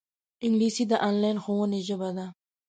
انګلیسي 0.45 0.83
د 0.87 0.93
انلاین 1.07 1.37
ښوونې 1.43 1.79
ژبه 1.87 2.09
ده 2.17 2.25